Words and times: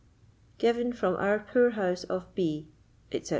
"Given 0.57 0.93
from 0.93 1.15
our 1.17 1.37
poor 1.37 1.69
house 1.77 2.05
of 2.05 2.33
B——," 2.33 2.69
etc. 3.11 3.29